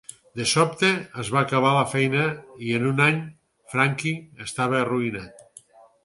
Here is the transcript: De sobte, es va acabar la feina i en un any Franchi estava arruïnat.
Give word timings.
De 0.39 0.45
sobte, 0.51 0.87
es 1.23 1.27
va 1.33 1.41
acabar 1.47 1.73
la 1.75 1.83
feina 1.91 2.23
i 2.69 2.73
en 2.77 2.87
un 2.91 3.01
any 3.07 3.19
Franchi 3.73 4.13
estava 4.47 4.77
arruïnat. 4.79 5.45